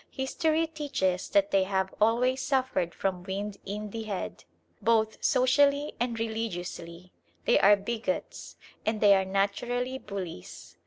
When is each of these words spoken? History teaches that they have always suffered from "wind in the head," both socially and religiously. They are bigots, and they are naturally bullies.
History 0.09 0.65
teaches 0.65 1.29
that 1.29 1.51
they 1.51 1.61
have 1.65 1.93
always 2.01 2.41
suffered 2.41 2.95
from 2.95 3.21
"wind 3.21 3.57
in 3.67 3.91
the 3.91 4.01
head," 4.05 4.45
both 4.81 5.23
socially 5.23 5.93
and 5.99 6.17
religiously. 6.19 7.13
They 7.45 7.59
are 7.59 7.75
bigots, 7.75 8.55
and 8.83 8.99
they 8.99 9.13
are 9.15 9.25
naturally 9.25 9.99
bullies. 9.99 10.75